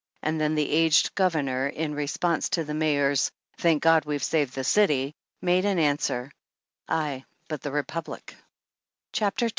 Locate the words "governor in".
1.13-1.93